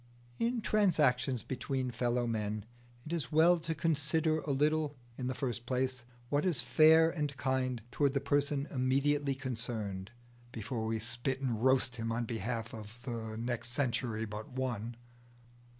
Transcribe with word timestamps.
In 0.39 0.61
transactions 0.61 1.43
between 1.43 1.91
fellow 1.91 2.25
men 2.25 2.65
it 3.05 3.13
is 3.13 3.31
well 3.31 3.59
to 3.59 3.75
consider 3.75 4.39
a 4.39 4.49
little, 4.51 4.95
in 5.15 5.27
the 5.27 5.35
first 5.35 5.67
place, 5.67 6.03
what 6.29 6.43
is 6.43 6.59
fair 6.63 7.11
and 7.11 7.37
kind 7.37 7.83
towards 7.91 8.15
the 8.15 8.19
person 8.19 8.67
immediately 8.71 9.35
concerned, 9.35 10.09
before 10.51 10.87
we 10.87 10.97
spit 10.97 11.39
and 11.39 11.63
roast 11.63 11.97
him 11.97 12.11
on 12.11 12.25
behalf 12.25 12.73
of 12.73 12.97
the 13.03 13.37
next 13.37 13.73
century 13.73 14.25
but 14.25 14.49
one. 14.49 14.95